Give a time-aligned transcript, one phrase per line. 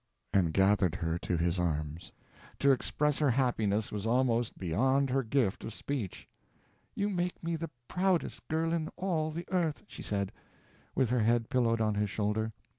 [0.33, 2.11] and gathered her to his arms.
[2.57, 6.27] To express her happiness was almost beyond her gift of speech.
[6.95, 10.31] "You make me the proudest girl in all the earth," she said,
[10.95, 12.51] with her head pillowed on his shoulder.